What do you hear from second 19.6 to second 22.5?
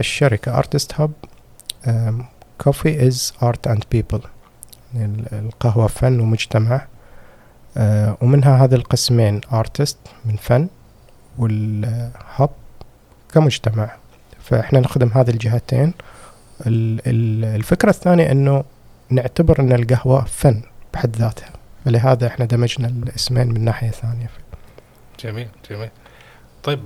إن القهوة فن بحد ذاتها. فلهذا إحنا